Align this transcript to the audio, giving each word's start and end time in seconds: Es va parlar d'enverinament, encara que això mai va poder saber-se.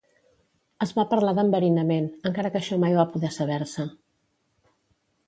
Es 0.85 0.93
va 0.99 1.03
parlar 1.11 1.33
d'enverinament, 1.39 2.07
encara 2.29 2.51
que 2.55 2.59
això 2.63 2.79
mai 2.85 2.97
va 3.01 3.05
poder 3.13 3.31
saber-se. 3.37 3.87